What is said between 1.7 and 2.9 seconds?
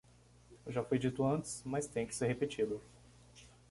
tem que ser repetido.